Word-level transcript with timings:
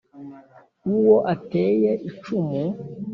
Uwo 0.93 1.15
ateye 1.33 1.91
icumu 2.09 2.63